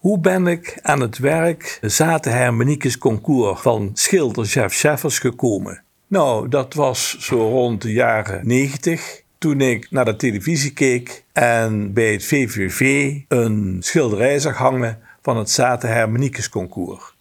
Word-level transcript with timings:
Hoe 0.00 0.18
ben 0.18 0.46
ik 0.46 0.78
aan 0.82 1.00
het 1.00 1.18
werk 1.18 1.78
Zaten 1.80 2.32
Hermeniekes 2.32 2.98
concours 2.98 3.60
van 3.60 3.90
schilder 3.94 4.44
Jeff 4.44 4.74
Scheffers 4.74 5.18
gekomen? 5.18 5.82
Nou, 6.06 6.48
dat 6.48 6.74
was 6.74 7.18
zo 7.18 7.36
rond 7.36 7.82
de 7.82 7.92
jaren 7.92 8.46
90 8.46 9.22
toen 9.38 9.60
ik 9.60 9.90
naar 9.90 10.04
de 10.04 10.16
televisie 10.16 10.72
keek 10.72 11.24
en 11.32 11.92
bij 11.92 12.12
het 12.12 12.24
VVV 12.24 13.14
een 13.28 13.76
schilderij 13.80 14.38
zag 14.38 14.56
hangen 14.56 14.98
van 15.22 15.36
het 15.36 15.50
Zaten 15.50 16.50
concours. 16.50 17.14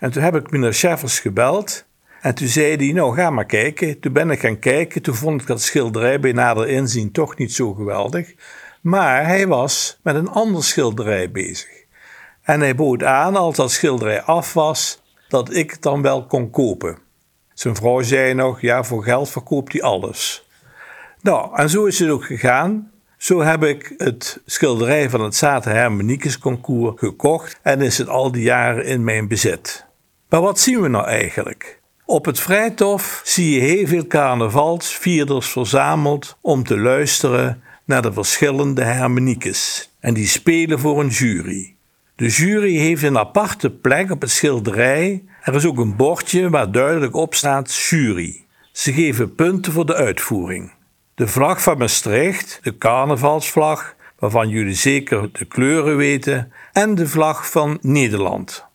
En 0.00 0.10
toen 0.10 0.22
heb 0.22 0.34
ik 0.34 0.50
meneer 0.50 0.74
Scheffers 0.74 1.20
gebeld 1.20 1.84
en 2.20 2.34
toen 2.34 2.48
zei 2.48 2.76
hij, 2.76 2.92
nou 2.92 3.14
ga 3.14 3.30
maar 3.30 3.46
kijken. 3.46 4.00
Toen 4.00 4.12
ben 4.12 4.30
ik 4.30 4.40
gaan 4.40 4.58
kijken, 4.58 5.02
toen 5.02 5.14
vond 5.14 5.40
ik 5.40 5.46
dat 5.46 5.62
schilderij 5.62 6.20
bij 6.20 6.32
nader 6.32 6.68
inzien 6.68 7.12
toch 7.12 7.36
niet 7.36 7.52
zo 7.52 7.72
geweldig. 7.72 8.34
Maar 8.80 9.26
hij 9.26 9.46
was 9.46 9.98
met 10.02 10.14
een 10.14 10.28
ander 10.28 10.64
schilderij 10.64 11.30
bezig. 11.30 11.81
En 12.42 12.60
hij 12.60 12.74
bood 12.74 13.02
aan, 13.02 13.36
als 13.36 13.56
dat 13.56 13.70
schilderij 13.70 14.22
af 14.22 14.52
was, 14.52 15.02
dat 15.28 15.54
ik 15.54 15.70
het 15.70 15.82
dan 15.82 16.02
wel 16.02 16.26
kon 16.26 16.50
kopen. 16.50 16.98
Zijn 17.54 17.76
vrouw 17.76 18.02
zei 18.02 18.34
nog, 18.34 18.60
ja, 18.60 18.84
voor 18.84 19.02
geld 19.02 19.30
verkoopt 19.30 19.72
hij 19.72 19.82
alles. 19.82 20.46
Nou, 21.20 21.56
en 21.56 21.70
zo 21.70 21.84
is 21.84 21.98
het 21.98 22.08
ook 22.08 22.24
gegaan. 22.24 22.90
Zo 23.16 23.40
heb 23.40 23.64
ik 23.64 23.94
het 23.96 24.40
schilderij 24.46 25.10
van 25.10 25.20
het 25.20 25.36
Zaten 25.36 25.72
Hermeniekes 25.72 26.38
concours 26.38 26.98
gekocht 26.98 27.58
en 27.62 27.80
is 27.80 27.98
het 27.98 28.08
al 28.08 28.32
die 28.32 28.42
jaren 28.42 28.84
in 28.84 29.04
mijn 29.04 29.28
bezit. 29.28 29.84
Maar 30.28 30.40
wat 30.40 30.60
zien 30.60 30.80
we 30.80 30.88
nou 30.88 31.06
eigenlijk? 31.06 31.80
Op 32.04 32.24
het 32.24 32.40
Vrijtof 32.40 33.20
zie 33.24 33.54
je 33.54 33.60
heel 33.60 33.86
veel 33.86 34.06
carnavalsvierders 34.06 35.48
verzameld 35.48 36.36
om 36.40 36.64
te 36.64 36.78
luisteren 36.78 37.62
naar 37.84 38.02
de 38.02 38.12
verschillende 38.12 38.84
hermeniekes. 38.84 39.90
En 40.00 40.14
die 40.14 40.26
spelen 40.26 40.78
voor 40.78 41.00
een 41.00 41.08
jury. 41.08 41.74
De 42.16 42.28
jury 42.28 42.76
heeft 42.76 43.02
een 43.02 43.18
aparte 43.18 43.70
plek 43.70 44.10
op 44.10 44.20
het 44.20 44.30
schilderij. 44.30 45.24
Er 45.42 45.54
is 45.54 45.66
ook 45.66 45.78
een 45.78 45.96
bordje 45.96 46.50
waar 46.50 46.72
duidelijk 46.72 47.14
op 47.14 47.34
staat 47.34 47.74
jury. 47.74 48.46
Ze 48.72 48.92
geven 48.92 49.34
punten 49.34 49.72
voor 49.72 49.86
de 49.86 49.94
uitvoering. 49.94 50.72
De 51.14 51.28
vlag 51.28 51.62
van 51.62 51.78
Maastricht, 51.78 52.58
de 52.62 52.78
carnavalsvlag, 52.78 53.94
waarvan 54.18 54.48
jullie 54.48 54.74
zeker 54.74 55.28
de 55.32 55.44
kleuren 55.44 55.96
weten, 55.96 56.52
en 56.72 56.94
de 56.94 57.06
vlag 57.08 57.50
van 57.50 57.78
Nederland. 57.80 58.66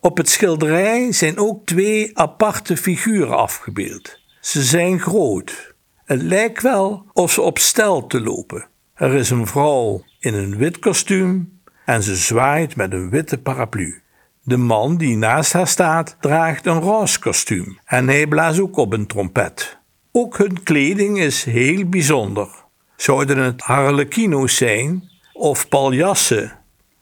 Op 0.00 0.16
het 0.16 0.28
schilderij 0.28 1.12
zijn 1.12 1.38
ook 1.38 1.66
twee 1.66 2.18
aparte 2.18 2.76
figuren 2.76 3.36
afgebeeld. 3.36 4.20
Ze 4.40 4.62
zijn 4.62 5.00
groot. 5.00 5.74
Het 6.04 6.22
lijkt 6.22 6.62
wel 6.62 7.06
of 7.12 7.32
ze 7.32 7.40
op 7.40 7.58
stel 7.58 8.06
te 8.06 8.20
lopen. 8.20 8.68
Er 8.94 9.14
is 9.14 9.30
een 9.30 9.46
vrouw 9.46 10.04
in 10.18 10.34
een 10.34 10.56
wit 10.56 10.78
kostuum 10.78 11.59
en 11.90 12.02
ze 12.02 12.16
zwaait 12.16 12.76
met 12.76 12.92
een 12.92 13.10
witte 13.10 13.38
paraplu. 13.38 14.02
De 14.42 14.56
man 14.56 14.96
die 14.96 15.16
naast 15.16 15.52
haar 15.52 15.66
staat 15.66 16.16
draagt 16.20 16.66
een 16.66 16.80
roze 16.80 17.18
kostuum 17.18 17.78
en 17.84 18.08
hij 18.08 18.26
blaast 18.26 18.60
ook 18.60 18.76
op 18.76 18.92
een 18.92 19.06
trompet. 19.06 19.78
Ook 20.12 20.38
hun 20.38 20.62
kleding 20.62 21.18
is 21.18 21.44
heel 21.44 21.88
bijzonder. 21.88 22.48
Zouden 22.96 23.38
het 23.38 23.60
harlekino's 23.60 24.56
zijn 24.56 25.10
of 25.32 25.68
paljassen? 25.68 26.52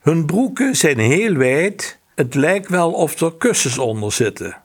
Hun 0.00 0.26
broeken 0.26 0.76
zijn 0.76 0.98
heel 0.98 1.34
wijd. 1.34 1.98
Het 2.14 2.34
lijkt 2.34 2.68
wel 2.68 2.92
of 2.92 3.20
er 3.20 3.34
kussens 3.34 3.78
onder 3.78 4.12
zitten. 4.12 4.56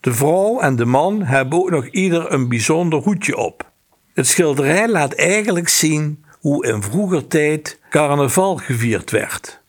De 0.00 0.12
vrouw 0.12 0.60
en 0.60 0.76
de 0.76 0.84
man 0.84 1.22
hebben 1.22 1.58
ook 1.58 1.70
nog 1.70 1.86
ieder 1.86 2.32
een 2.32 2.48
bijzonder 2.48 2.98
hoedje 2.98 3.36
op. 3.36 3.70
Het 4.14 4.26
schilderij 4.26 4.88
laat 4.88 5.12
eigenlijk 5.12 5.68
zien 5.68 6.24
hoe 6.40 6.66
in 6.66 6.82
vroeger 6.82 7.26
tijd 7.26 7.80
carnaval 7.90 8.56
gevierd 8.56 9.10
werd. 9.10 9.61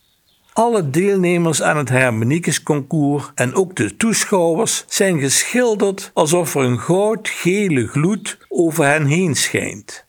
Alle 0.53 0.89
deelnemers 0.89 1.61
aan 1.61 1.77
het 1.77 1.89
Hermeniekes 1.89 2.63
concours 2.63 3.31
en 3.35 3.53
ook 3.53 3.75
de 3.75 3.95
toeschouwers 3.95 4.85
zijn 4.87 5.19
geschilderd 5.19 6.11
alsof 6.13 6.55
er 6.55 6.61
een 6.61 6.79
goud-gele 6.79 7.87
gloed 7.87 8.37
over 8.49 8.85
hen 8.85 9.05
heen 9.05 9.35
schijnt. 9.35 10.05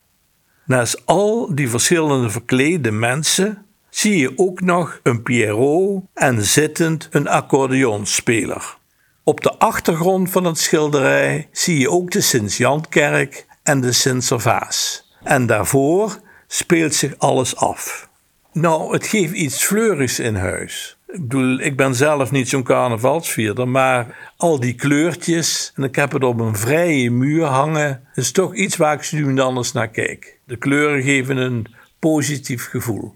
Naast 0.66 1.06
al 1.06 1.54
die 1.54 1.70
verschillende 1.70 2.30
verklede 2.30 2.90
mensen 2.90 3.66
zie 3.90 4.18
je 4.18 4.32
ook 4.36 4.60
nog 4.60 5.00
een 5.02 5.22
Pierrot 5.22 6.02
en 6.14 6.44
zittend 6.44 7.08
een 7.10 7.28
accordeonspeler. 7.28 8.76
Op 9.22 9.40
de 9.40 9.58
achtergrond 9.58 10.30
van 10.30 10.44
het 10.44 10.58
schilderij 10.58 11.48
zie 11.52 11.78
je 11.78 11.90
ook 11.90 12.10
de 12.10 12.20
Sint-Jankerk 12.20 13.46
en 13.62 13.80
de 13.80 13.92
Sint-Servaas. 13.92 15.08
En 15.22 15.46
daarvoor 15.46 16.18
speelt 16.46 16.94
zich 16.94 17.18
alles 17.18 17.56
af. 17.56 18.08
Nou, 18.54 18.92
het 18.92 19.06
geeft 19.06 19.32
iets 19.32 19.64
fleurigs 19.64 20.20
in 20.20 20.34
huis. 20.34 20.96
Ik 21.06 21.20
bedoel, 21.20 21.58
ik 21.58 21.76
ben 21.76 21.94
zelf 21.94 22.30
niet 22.30 22.48
zo'n 22.48 22.62
carnavalsvierder, 22.62 23.68
maar 23.68 24.32
al 24.36 24.60
die 24.60 24.74
kleurtjes 24.74 25.72
en 25.74 25.82
ik 25.82 25.94
heb 25.96 26.12
het 26.12 26.24
op 26.24 26.40
een 26.40 26.56
vrije 26.56 27.10
muur 27.10 27.44
hangen, 27.44 28.08
is 28.14 28.32
toch 28.32 28.54
iets 28.54 28.76
waar 28.76 28.94
ik 28.94 29.12
nu 29.12 29.42
eens 29.42 29.72
naar 29.72 29.88
kijk. 29.88 30.38
De 30.44 30.56
kleuren 30.56 31.02
geven 31.02 31.36
een 31.36 31.66
positief 31.98 32.68
gevoel. 32.68 33.14